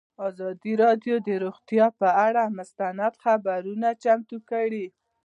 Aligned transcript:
ازادي 0.27 0.73
راډیو 0.83 1.15
د 1.27 1.29
روغتیا 1.43 1.85
پر 1.99 2.09
اړه 2.27 2.43
مستند 2.57 3.13
خپرونه 3.21 3.89
چمتو 4.03 4.37
کړې. 4.49 4.85